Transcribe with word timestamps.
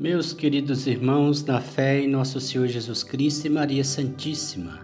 Meus 0.00 0.32
queridos 0.32 0.86
irmãos, 0.86 1.44
na 1.44 1.60
fé 1.60 2.00
em 2.00 2.08
nosso 2.08 2.40
Senhor 2.40 2.68
Jesus 2.68 3.02
Cristo 3.02 3.48
e 3.48 3.50
Maria 3.50 3.82
Santíssima, 3.82 4.78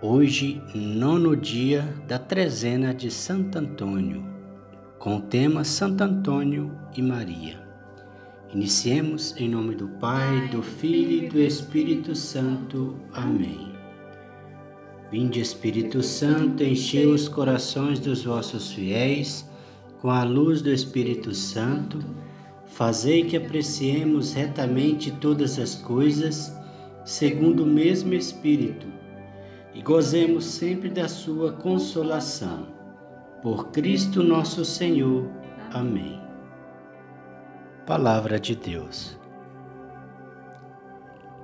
hoje, 0.00 0.58
nono 0.74 1.36
dia 1.36 1.82
da 2.08 2.18
trezena 2.18 2.94
de 2.94 3.10
Santo 3.10 3.58
Antônio, 3.58 4.24
com 4.98 5.18
o 5.18 5.20
tema 5.20 5.64
Santo 5.64 6.02
Antônio 6.02 6.74
e 6.96 7.02
Maria. 7.02 7.62
Iniciemos 8.54 9.36
em 9.36 9.50
nome 9.50 9.74
do 9.74 9.86
Pai, 9.86 10.48
do 10.48 10.62
Filho 10.62 11.26
e 11.26 11.28
do 11.28 11.38
Espírito 11.38 12.14
Santo. 12.14 12.96
Amém. 13.12 13.70
Vinde, 15.10 15.42
Espírito 15.42 16.02
Santo, 16.02 16.64
enchei 16.64 17.04
os 17.04 17.28
corações 17.28 18.00
dos 18.00 18.24
vossos 18.24 18.72
fiéis 18.72 19.46
com 20.00 20.08
a 20.08 20.24
luz 20.24 20.62
do 20.62 20.70
Espírito 20.70 21.34
Santo 21.34 21.98
Fazei 22.76 23.24
que 23.24 23.38
apreciemos 23.38 24.34
retamente 24.34 25.10
todas 25.10 25.58
as 25.58 25.74
coisas, 25.74 26.54
segundo 27.06 27.62
o 27.62 27.66
mesmo 27.66 28.12
Espírito, 28.12 28.86
e 29.72 29.80
gozemos 29.80 30.44
sempre 30.44 30.90
da 30.90 31.08
Sua 31.08 31.52
consolação. 31.52 32.66
Por 33.40 33.68
Cristo 33.68 34.22
nosso 34.22 34.62
Senhor. 34.62 35.26
Amém. 35.72 36.20
Palavra 37.86 38.38
de 38.38 38.54
Deus. 38.54 39.18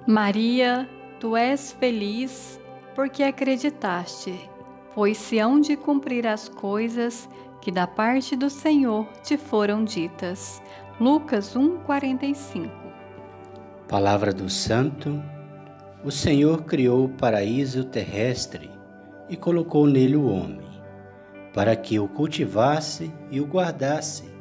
Maria, 0.06 0.86
tu 1.18 1.34
és 1.34 1.72
feliz 1.72 2.60
porque 2.94 3.22
acreditaste, 3.22 4.38
pois 4.94 5.16
se 5.16 5.38
hão 5.38 5.58
de 5.58 5.78
cumprir 5.78 6.26
as 6.26 6.46
coisas 6.46 7.26
que 7.62 7.70
da 7.70 7.86
parte 7.86 8.34
do 8.34 8.50
Senhor 8.50 9.06
te 9.22 9.38
foram 9.38 9.84
ditas. 9.84 10.60
Lucas 11.02 11.56
1:45 11.56 12.70
Palavra 13.88 14.32
do 14.32 14.48
Santo 14.48 15.20
O 16.04 16.12
Senhor 16.12 16.62
criou 16.62 17.06
o 17.06 17.08
paraíso 17.08 17.82
terrestre 17.82 18.70
e 19.28 19.36
colocou 19.36 19.84
nele 19.84 20.14
o 20.14 20.28
homem, 20.28 20.70
para 21.52 21.74
que 21.74 21.98
o 21.98 22.06
cultivasse 22.06 23.12
e 23.32 23.40
o 23.40 23.46
guardasse. 23.46 24.32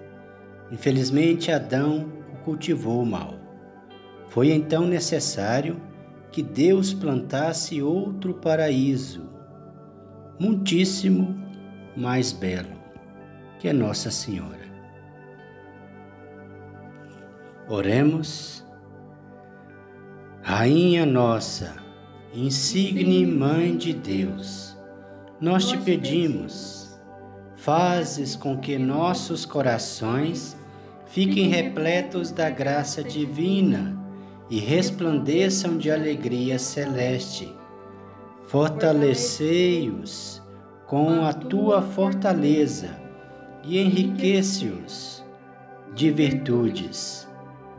Infelizmente, 0.71 1.51
Adão 1.51 2.13
o 2.31 2.37
cultivou 2.43 3.03
mal. 3.03 3.33
Foi 4.27 4.51
então 4.51 4.85
necessário 4.85 5.81
que 6.31 6.43
Deus 6.43 6.93
plantasse 6.93 7.81
outro 7.81 8.35
paraíso, 8.35 9.27
muitíssimo 10.39 11.35
mais 11.97 12.31
belo, 12.31 12.77
que 13.57 13.67
é 13.67 13.73
Nossa 13.73 14.11
Senhora. 14.11 14.60
Oremos. 17.71 18.65
Rainha 20.41 21.05
nossa, 21.05 21.77
insigne 22.33 23.25
Mãe 23.25 23.77
de 23.77 23.93
Deus, 23.93 24.75
nós 25.39 25.69
te 25.69 25.77
pedimos, 25.77 26.99
fazes 27.55 28.35
com 28.35 28.57
que 28.57 28.77
nossos 28.77 29.45
corações 29.45 30.57
fiquem 31.05 31.47
repletos 31.47 32.29
da 32.29 32.49
graça 32.49 33.01
divina 33.01 33.97
e 34.49 34.59
resplandeçam 34.59 35.77
de 35.77 35.89
alegria 35.89 36.59
celeste. 36.59 37.55
Fortalecei-os 38.47 40.43
com 40.85 41.23
a 41.23 41.31
tua 41.31 41.81
fortaleza 41.81 42.89
e 43.63 43.79
enriquece-os 43.79 45.23
de 45.95 46.11
virtudes 46.11 47.30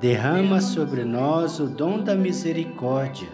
derrama 0.03 0.61
sobre 0.61 1.05
nós 1.05 1.61
o 1.61 1.69
dom 1.69 2.03
da 2.03 2.17
misericórdia, 2.17 3.29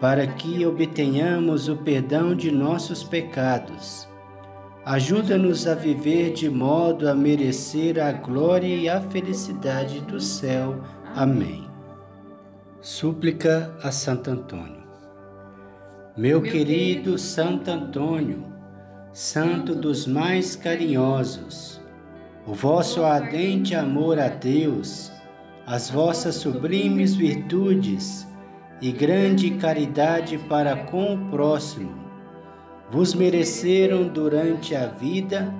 para 0.00 0.24
que 0.24 0.64
obtenhamos 0.64 1.68
o 1.68 1.74
perdão 1.74 2.36
de 2.36 2.52
nossos 2.52 3.02
pecados. 3.02 4.06
Ajuda-nos 4.84 5.66
a 5.66 5.74
viver 5.74 6.32
de 6.32 6.48
modo 6.48 7.08
a 7.08 7.16
merecer 7.16 8.00
a 8.00 8.12
glória 8.12 8.72
e 8.76 8.88
a 8.88 9.00
felicidade 9.00 10.00
do 10.02 10.20
céu. 10.20 10.80
Amém. 11.16 11.66
Súplica 12.80 13.74
a 13.82 13.90
Santo 13.90 14.30
Antônio. 14.30 14.86
Meu 16.16 16.40
querido 16.42 17.18
Santo 17.18 17.68
Antônio, 17.72 18.44
santo 19.12 19.74
dos 19.74 20.06
mais 20.06 20.54
carinhosos, 20.54 21.80
o 22.46 22.54
vosso 22.54 23.02
ardente 23.02 23.74
amor 23.74 24.20
a 24.20 24.28
Deus 24.28 25.15
as 25.66 25.90
vossas 25.90 26.36
sublimes 26.36 27.16
virtudes 27.16 28.24
e 28.80 28.92
grande 28.92 29.50
caridade 29.52 30.38
para 30.38 30.76
com 30.76 31.14
o 31.14 31.30
próximo, 31.30 31.92
vos 32.88 33.12
mereceram 33.14 34.06
durante 34.06 34.76
a 34.76 34.86
vida 34.86 35.52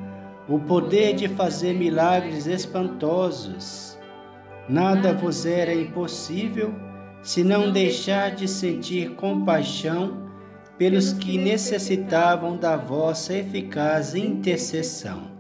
o 0.49 0.61
poder 0.61 1.17
de 1.17 1.27
fazer 1.27 1.75
milagres 1.75 2.47
espantosos. 2.47 3.99
Nada 4.69 5.13
vos 5.13 5.45
era 5.45 5.75
impossível 5.75 6.73
se 7.21 7.43
não 7.43 7.73
deixar 7.73 8.33
de 8.33 8.47
sentir 8.47 9.17
compaixão 9.17 10.25
pelos 10.79 11.13
que 11.13 11.37
necessitavam 11.37 12.57
da 12.57 12.77
vossa 12.77 13.35
eficaz 13.35 14.15
intercessão. 14.15 15.35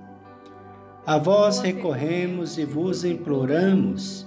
A 1.06 1.18
vós 1.18 1.60
recorremos 1.60 2.58
e 2.58 2.64
vos 2.64 3.04
imploramos 3.04 4.26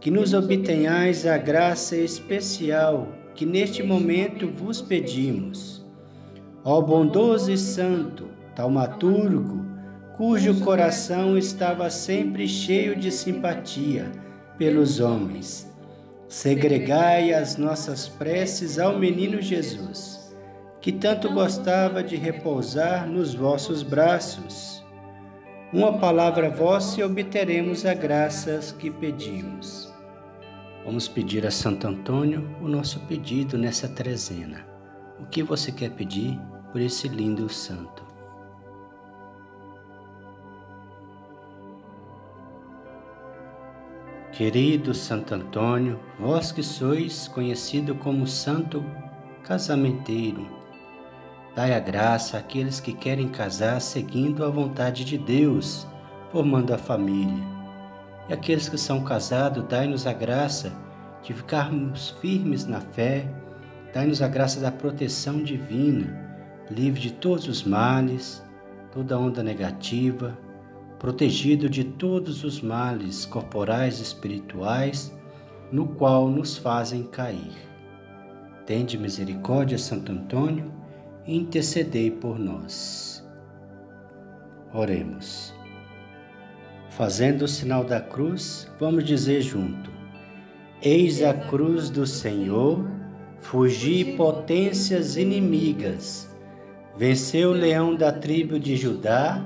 que 0.00 0.10
nos 0.10 0.34
obtenhais 0.34 1.26
a 1.26 1.38
graça 1.38 1.96
especial 1.96 3.08
que 3.34 3.44
neste 3.44 3.82
momento 3.82 4.48
vos 4.48 4.80
pedimos. 4.80 5.84
Ó 6.64 6.80
bondoso 6.80 7.52
e 7.52 7.58
santo, 7.58 8.28
taumaturgo, 8.54 9.64
cujo 10.16 10.60
coração 10.60 11.36
estava 11.36 11.90
sempre 11.90 12.48
cheio 12.48 12.96
de 12.96 13.12
simpatia 13.12 14.10
pelos 14.56 14.98
homens, 14.98 15.70
segregai 16.26 17.34
as 17.34 17.56
nossas 17.56 18.08
preces 18.08 18.78
ao 18.78 18.98
menino 18.98 19.40
Jesus, 19.42 20.34
que 20.80 20.90
tanto 20.90 21.30
gostava 21.32 22.02
de 22.02 22.16
repousar 22.16 23.06
nos 23.06 23.34
vossos 23.34 23.82
braços. 23.82 24.85
Uma 25.72 25.98
palavra 25.98 26.48
vossa 26.48 27.00
e 27.00 27.04
obteremos 27.04 27.84
a 27.84 27.92
graças 27.92 28.70
que 28.70 28.88
pedimos. 28.88 29.92
Vamos 30.84 31.08
pedir 31.08 31.44
a 31.44 31.50
Santo 31.50 31.88
Antônio 31.88 32.48
o 32.62 32.68
nosso 32.68 33.00
pedido 33.00 33.58
nessa 33.58 33.88
trezena. 33.88 34.64
O 35.18 35.26
que 35.26 35.42
você 35.42 35.72
quer 35.72 35.90
pedir 35.90 36.38
por 36.70 36.80
esse 36.80 37.08
lindo 37.08 37.48
santo? 37.48 38.04
Querido 44.30 44.94
Santo 44.94 45.34
Antônio, 45.34 45.98
vós 46.20 46.52
que 46.52 46.62
sois 46.62 47.26
conhecido 47.26 47.96
como 47.96 48.24
Santo 48.24 48.84
Casamenteiro, 49.42 50.46
dai 51.56 51.74
a 51.74 51.80
graça 51.80 52.38
àqueles 52.38 52.78
que 52.78 52.92
querem 52.92 53.28
casar 53.28 53.80
seguindo 53.80 54.44
a 54.44 54.50
vontade 54.50 55.04
de 55.04 55.18
Deus, 55.18 55.88
formando 56.30 56.72
a 56.72 56.78
família 56.78 57.56
e 58.28 58.32
aqueles 58.32 58.68
que 58.68 58.78
são 58.78 59.02
casados, 59.02 59.64
dai-nos 59.64 60.06
a 60.06 60.12
graça 60.12 60.72
de 61.22 61.32
ficarmos 61.32 62.10
firmes 62.20 62.66
na 62.66 62.80
fé, 62.80 63.28
dai-nos 63.92 64.20
a 64.20 64.28
graça 64.28 64.60
da 64.60 64.70
proteção 64.70 65.42
divina, 65.42 66.24
livre 66.70 67.00
de 67.00 67.12
todos 67.12 67.46
os 67.46 67.64
males, 67.64 68.44
toda 68.92 69.18
onda 69.18 69.42
negativa, 69.42 70.36
protegido 70.98 71.68
de 71.68 71.84
todos 71.84 72.42
os 72.42 72.60
males 72.60 73.24
corporais 73.24 74.00
e 74.00 74.02
espirituais, 74.02 75.16
no 75.70 75.88
qual 75.88 76.28
nos 76.28 76.56
fazem 76.56 77.04
cair. 77.04 77.54
Tende 78.64 78.98
misericórdia, 78.98 79.78
Santo 79.78 80.10
Antônio, 80.10 80.72
intercedei 81.26 82.10
por 82.10 82.38
nós. 82.38 83.26
Oremos. 84.72 85.54
Fazendo 86.90 87.42
o 87.42 87.48
sinal 87.48 87.84
da 87.84 88.00
cruz, 88.00 88.70
vamos 88.78 89.04
dizer 89.04 89.40
junto: 89.40 89.90
Eis 90.80 91.22
a 91.22 91.34
cruz 91.34 91.90
do 91.90 92.06
Senhor, 92.06 92.88
fugi 93.40 94.16
potências 94.16 95.16
inimigas. 95.16 96.34
Venceu 96.96 97.50
o 97.50 97.54
leão 97.54 97.94
da 97.94 98.12
tribo 98.12 98.58
de 98.58 98.76
Judá, 98.76 99.44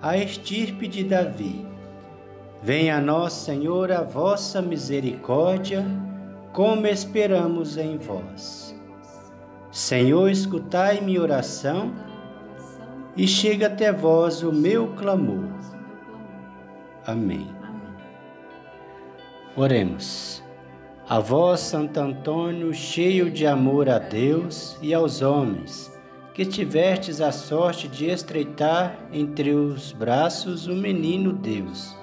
a 0.00 0.16
estirpe 0.16 0.88
de 0.88 1.04
Davi. 1.04 1.66
Venha 2.62 2.96
a 2.96 3.00
nós, 3.00 3.34
Senhor, 3.34 3.92
a 3.92 4.02
vossa 4.02 4.60
misericórdia, 4.60 5.86
como 6.52 6.86
esperamos 6.88 7.76
em 7.76 7.96
vós. 7.96 8.77
Senhor, 9.70 10.30
escutai 10.30 11.00
minha 11.00 11.20
oração 11.20 11.92
e 13.16 13.26
chega 13.26 13.66
até 13.66 13.92
vós 13.92 14.42
o 14.42 14.50
meu 14.50 14.94
clamor. 14.94 15.48
Amém. 17.06 17.48
Oremos. 19.56 20.42
A 21.08 21.18
vós, 21.18 21.60
Santo 21.60 21.98
Antônio, 21.98 22.72
cheio 22.72 23.30
de 23.30 23.46
amor 23.46 23.88
a 23.88 23.98
Deus 23.98 24.78
e 24.80 24.94
aos 24.94 25.20
homens, 25.22 25.92
que 26.32 26.44
tivestes 26.44 27.20
a 27.20 27.32
sorte 27.32 27.88
de 27.88 28.06
estreitar 28.06 28.96
entre 29.12 29.52
os 29.52 29.90
braços 29.90 30.66
o 30.66 30.74
menino 30.74 31.32
Deus. 31.32 31.96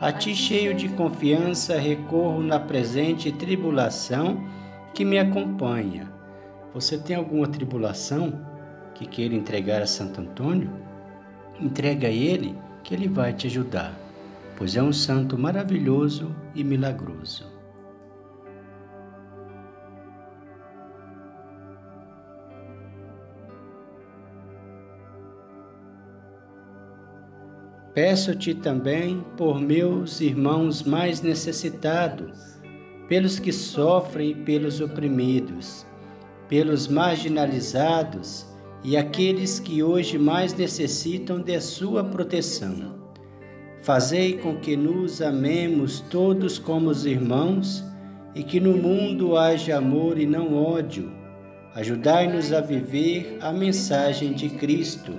A 0.00 0.12
ti, 0.12 0.34
cheio 0.34 0.74
de 0.74 0.88
confiança, 0.88 1.78
recorro 1.78 2.42
na 2.42 2.58
presente 2.58 3.30
tribulação 3.30 4.42
que 4.94 5.04
me 5.04 5.18
acompanha. 5.18 6.15
Você 6.76 6.98
tem 6.98 7.16
alguma 7.16 7.48
tribulação 7.48 8.38
que 8.94 9.06
queira 9.06 9.34
entregar 9.34 9.80
a 9.80 9.86
Santo 9.86 10.20
Antônio? 10.20 10.70
Entrega 11.58 12.08
a 12.08 12.10
ele, 12.10 12.54
que 12.84 12.92
ele 12.92 13.08
vai 13.08 13.32
te 13.32 13.46
ajudar, 13.46 13.98
pois 14.58 14.76
é 14.76 14.82
um 14.82 14.92
santo 14.92 15.38
maravilhoso 15.38 16.36
e 16.54 16.62
milagroso. 16.62 17.50
Peço-te 27.94 28.52
também 28.54 29.24
por 29.38 29.58
meus 29.58 30.20
irmãos 30.20 30.82
mais 30.82 31.22
necessitados, 31.22 32.60
pelos 33.08 33.38
que 33.38 33.50
sofrem 33.50 34.32
e 34.32 34.34
pelos 34.34 34.82
oprimidos, 34.82 35.86
pelos 36.48 36.88
marginalizados 36.88 38.46
e 38.84 38.96
aqueles 38.96 39.58
que 39.58 39.82
hoje 39.82 40.18
mais 40.18 40.54
necessitam 40.54 41.40
de 41.40 41.60
sua 41.60 42.04
proteção. 42.04 42.94
Fazei 43.82 44.38
com 44.38 44.56
que 44.56 44.76
nos 44.76 45.22
amemos 45.22 46.00
todos 46.00 46.58
como 46.58 46.90
os 46.90 47.06
irmãos 47.06 47.84
e 48.34 48.42
que 48.42 48.60
no 48.60 48.76
mundo 48.76 49.36
haja 49.36 49.78
amor 49.78 50.18
e 50.18 50.26
não 50.26 50.54
ódio. 50.54 51.12
Ajudai-nos 51.74 52.52
a 52.52 52.60
viver 52.60 53.38
a 53.40 53.52
mensagem 53.52 54.32
de 54.32 54.48
Cristo 54.48 55.12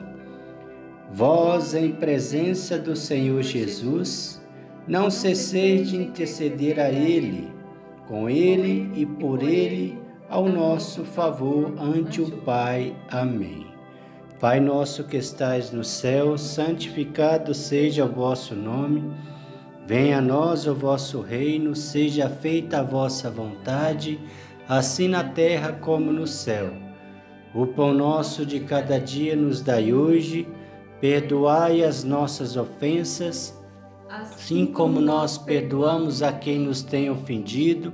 Vós, 1.10 1.74
em 1.74 1.94
presença 1.94 2.78
do 2.78 2.94
Senhor 2.94 3.42
Jesus, 3.42 4.42
não 4.86 5.10
cesseis 5.10 5.90
de 5.90 5.96
interceder 5.96 6.80
a 6.82 6.90
Ele, 6.90 7.48
com 8.08 8.30
Ele 8.30 8.92
e 8.94 9.06
por 9.06 9.42
Ele, 9.42 9.98
ao 10.30 10.48
nosso 10.48 11.04
favor 11.04 11.74
ante 11.80 12.22
o 12.22 12.32
Pai. 12.42 12.96
Amém. 13.10 13.68
Pai 14.40 14.60
nosso 14.60 15.04
que 15.04 15.18
estais 15.18 15.72
no 15.72 15.84
céu, 15.84 16.38
santificado 16.38 17.54
seja 17.54 18.06
o 18.06 18.12
vosso 18.12 18.56
nome. 18.56 19.04
Venha 19.86 20.20
a 20.20 20.22
nós 20.22 20.68
o 20.68 20.76
vosso 20.76 21.22
reino, 21.22 21.76
seja 21.76 22.30
feita 22.30 22.80
a 22.80 22.84
vossa 22.84 23.30
vontade, 23.30 24.20
assim 24.68 25.08
na 25.08 25.24
terra 25.24 25.72
como 25.72 26.12
no 26.12 26.28
céu. 26.28 26.72
O 27.56 27.66
pão 27.66 27.94
nosso 27.94 28.46
de 28.46 28.60
cada 28.60 29.00
dia 29.00 29.36
nos 29.36 29.62
dai 29.62 29.94
hoje 29.94 30.48
Perdoai 31.00 31.84
as 31.84 32.04
nossas 32.04 32.58
ofensas, 32.58 33.56
assim 34.10 34.66
como 34.66 35.00
nós 35.00 35.38
perdoamos 35.38 36.24
a 36.24 36.34
quem 36.34 36.58
nos 36.58 36.82
tem 36.82 37.08
ofendido, 37.08 37.94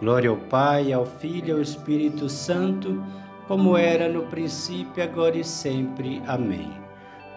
Glória 0.00 0.30
ao 0.30 0.36
Pai, 0.36 0.92
ao 0.92 1.06
Filho 1.06 1.48
e 1.48 1.52
ao 1.52 1.60
Espírito 1.60 2.28
Santo, 2.28 3.02
como 3.48 3.76
era 3.76 4.08
no 4.08 4.22
princípio, 4.24 5.02
agora 5.02 5.36
e 5.36 5.44
sempre. 5.44 6.22
Amém. 6.26 6.70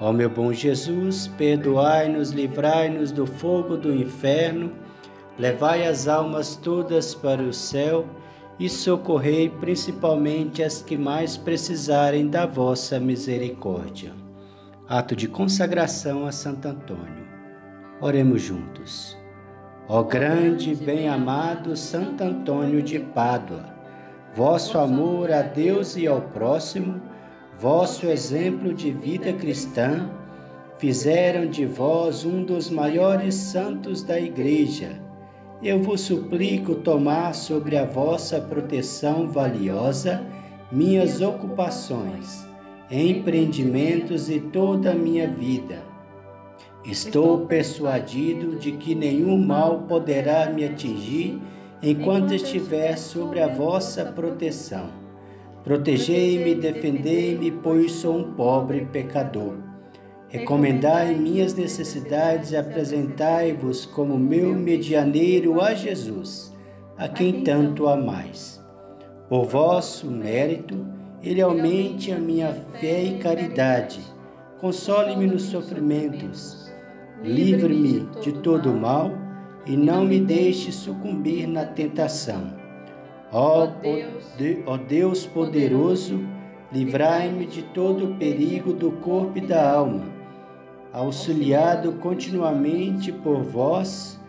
Ó 0.02 0.12
meu 0.12 0.30
bom 0.30 0.52
Jesus, 0.54 1.28
perdoai-nos, 1.28 2.32
livrai-nos 2.32 3.12
do 3.12 3.26
fogo 3.26 3.76
do 3.76 3.94
inferno, 3.94 4.72
levai 5.38 5.86
as 5.86 6.08
almas 6.08 6.56
todas 6.56 7.14
para 7.14 7.42
o 7.42 7.54
céu 7.54 8.06
e 8.60 8.70
socorrei 8.70 9.50
principalmente 9.50 10.64
as 10.64 10.82
que 10.82 10.98
mais 10.98 11.38
precisarem 11.38 12.28
da 12.28 12.46
vossa 12.46 13.00
misericórdia 13.00 14.14
ato 14.90 15.16
de 15.16 15.28
consagração 15.28 16.26
a 16.26 16.32
Santo 16.32 16.68
Antônio. 16.68 17.28
Oremos 18.02 18.42
juntos. 18.42 19.19
Ó 19.92 20.04
grande 20.04 20.74
e 20.74 20.76
bem-amado 20.76 21.76
Santo 21.76 22.24
Antônio 22.24 22.80
de 22.80 23.00
Pádua, 23.00 23.66
vosso 24.36 24.78
amor 24.78 25.32
a 25.32 25.42
Deus 25.42 25.98
e 25.98 26.06
ao 26.06 26.22
próximo, 26.22 27.02
vosso 27.58 28.06
exemplo 28.06 28.72
de 28.72 28.92
vida 28.92 29.34
cristã, 29.34 30.08
fizeram 30.78 31.48
de 31.48 31.66
vós 31.66 32.24
um 32.24 32.44
dos 32.44 32.70
maiores 32.70 33.34
santos 33.34 34.04
da 34.04 34.20
Igreja. 34.20 35.02
Eu 35.60 35.82
vos 35.82 36.02
suplico 36.02 36.76
tomar 36.76 37.34
sobre 37.34 37.76
a 37.76 37.84
vossa 37.84 38.40
proteção 38.40 39.28
valiosa 39.28 40.24
minhas 40.72 41.20
ocupações 41.20 42.48
empreendimentos 42.92 44.30
e 44.30 44.40
toda 44.40 44.92
a 44.92 44.96
minha 44.96 45.28
vida. 45.28 45.89
Estou 46.86 47.46
persuadido 47.46 48.56
de 48.56 48.72
que 48.72 48.96
nenhum 48.96 49.38
mal 49.38 49.82
poderá 49.88 50.50
me 50.50 50.64
atingir 50.64 51.40
enquanto 51.84 52.34
estiver 52.34 52.98
sobre 52.98 53.42
a 53.42 53.48
vossa 53.48 54.06
proteção. 54.06 54.90
Protegei-me 55.64 56.56
defendei-me, 56.56 57.52
pois 57.52 57.92
sou 57.92 58.18
um 58.18 58.34
pobre 58.34 58.86
pecador. 58.86 59.58
Recomendai 60.30 61.14
minhas 61.16 61.54
necessidades 61.54 62.52
e 62.52 62.58
apresentai-vos 62.58 63.86
como 63.86 64.18
meu 64.18 64.54
medianeiro 64.54 65.60
a 65.60 65.74
Jesus, 65.74 66.56
a 66.98 67.10
quem 67.10 67.42
tanto 67.42 67.88
amais. 67.88 68.64
Por 69.28 69.46
vosso 69.46 70.10
mérito, 70.10 70.86
ele 71.22 71.42
aumente 71.42 72.12
a 72.12 72.18
minha 72.18 72.54
fé 72.80 73.04
e 73.04 73.18
caridade. 73.18 74.00
Console-me 74.60 75.28
nos 75.28 75.44
sofrimentos. 75.44 76.69
Livre-me 77.24 78.08
de 78.22 78.32
todo 78.32 78.74
mal 78.74 79.12
e 79.66 79.76
não 79.76 80.06
me 80.06 80.20
deixe 80.20 80.72
sucumbir 80.72 81.48
na 81.48 81.66
tentação. 81.66 82.54
Ó, 83.32 83.68
ó 84.66 84.78
Deus 84.78 85.26
poderoso, 85.26 86.20
livrai-me 86.72 87.46
de 87.46 87.62
todo 87.62 88.06
o 88.06 88.16
perigo 88.16 88.74
do 88.74 88.92
corpo 88.92 89.38
e 89.38 89.42
da 89.42 89.72
alma. 89.72 90.06
Auxiliado 90.92 91.94
continuamente 91.94 93.12
por 93.12 93.44
vós, 93.44 94.20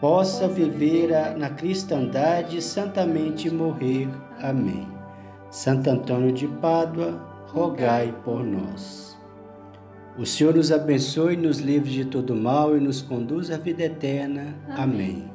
possa 0.00 0.46
viver 0.46 1.10
na 1.36 1.50
cristandade 1.50 2.58
e 2.58 2.62
santamente 2.62 3.50
morrer. 3.50 4.08
Amém. 4.40 4.86
Santo 5.50 5.88
Antônio 5.88 6.30
de 6.30 6.46
Pádua, 6.46 7.12
rogai 7.46 8.14
por 8.22 8.44
nós. 8.44 9.17
O 10.18 10.26
Senhor 10.26 10.52
nos 10.52 10.72
abençoe, 10.72 11.36
nos 11.36 11.60
livre 11.60 11.90
de 11.90 12.04
todo 12.04 12.34
mal 12.34 12.76
e 12.76 12.80
nos 12.80 13.00
conduz 13.00 13.52
à 13.52 13.56
vida 13.56 13.84
eterna. 13.84 14.52
Amém. 14.70 14.76
Amém. 14.76 15.30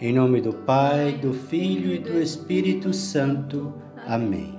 Em 0.00 0.12
nome 0.12 0.40
do 0.40 0.52
Pai, 0.52 1.18
do 1.20 1.34
Filho 1.34 1.92
e 1.92 1.98
do 1.98 2.22
Espírito 2.22 2.94
Santo. 2.94 3.74
Amém. 4.06 4.56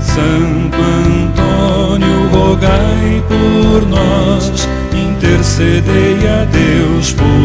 Santo 0.00 0.76
Antônio, 1.06 2.28
rogai 2.32 3.22
por 3.28 3.88
nós, 3.88 4.66
intercedei 4.92 6.26
a 6.26 6.44
Deus 6.46 7.12
por 7.12 7.41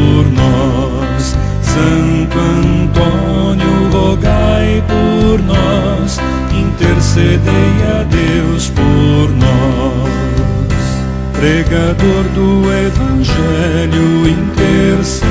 Intercedei 7.18 7.82
a 8.00 8.04
Deus 8.04 8.70
por 8.70 9.32
nós, 9.38 10.08
pregador 11.34 12.24
do 12.36 12.72
Evangelho, 12.72 14.28
intercedei 14.28 15.26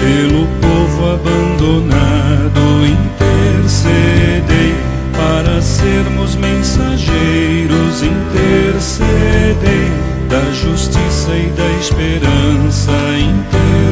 pelo 0.00 0.46
povo 0.62 1.12
abandonado, 1.12 2.60
intercedei 2.86 4.74
para 5.14 5.60
sermos 5.60 6.34
mensageiros, 6.36 8.02
intercedei 8.02 9.92
da 10.30 10.50
justiça 10.50 11.36
e 11.36 11.52
da 11.54 11.70
esperança, 11.78 12.90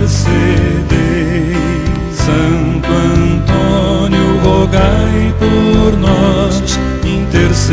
intercedei, 0.06 0.32
Santo 2.14 2.88
Antônio. 2.88 3.21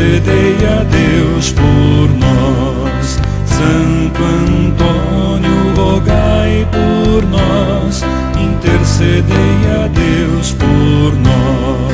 Intercedei 0.00 0.56
a 0.66 0.82
Deus 0.84 1.52
por 1.52 2.08
nós. 2.16 3.20
Santo 3.44 4.22
Antônio, 4.24 5.74
rogai 5.76 6.66
por 6.72 7.22
nós. 7.26 8.02
Intercedei 8.40 9.60
a 9.76 9.88
Deus 9.88 10.52
por 10.52 11.14
nós. 11.18 11.92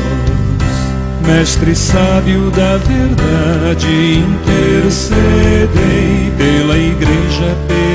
Mestre 1.27 1.75
sábio 1.75 2.49
da 2.53 2.77
verdade, 2.77 4.23
intercedei 4.23 5.67
pela 6.39 6.79
Igreja, 6.79 7.57
pela 7.67 7.86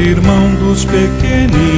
irmão 0.00 0.54
dos 0.56 0.84
pequeninos, 0.84 1.69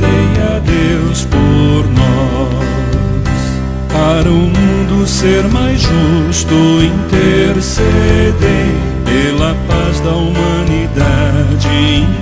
intercedei 0.00 0.42
a 0.42 0.58
Deus 0.60 1.24
por 1.26 1.86
nós. 1.92 2.70
Para 3.92 4.30
o 4.30 4.32
mundo 4.32 5.06
ser 5.06 5.44
mais 5.48 5.80
justo, 5.80 6.54
intercedei 6.82 7.84
pela 9.04 9.54
paz 9.68 10.00
da 10.00 10.12
humanidade, 10.12 11.68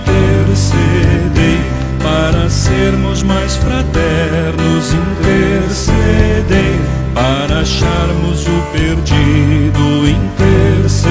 intercedei 0.07 1.61
para 2.03 2.49
sermos 2.51 3.23
mais 3.23 3.57
fraternos, 3.57 4.93
intercedei 4.95 6.81
para 7.15 7.61
acharmos 7.61 8.47
o 8.47 8.63
perdido, 8.73 10.09
intercedei. 10.09 11.08